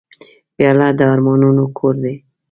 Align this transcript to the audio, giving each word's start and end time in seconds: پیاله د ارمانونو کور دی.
پیاله 0.55 0.87
د 0.97 0.99
ارمانونو 1.13 1.63
کور 1.77 1.95
دی. 2.03 2.15